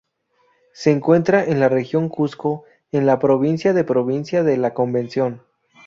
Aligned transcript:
Se 0.73 0.89
encuentra 0.89 1.45
en 1.45 1.59
la 1.59 1.69
región 1.69 2.09
Cusco, 2.09 2.63
en 2.91 3.05
la 3.05 3.19
provincia 3.19 3.71
de 3.71 3.83
Provincia 3.83 4.41
de 4.43 4.57
La 4.57 4.73
Convención. 4.73 5.43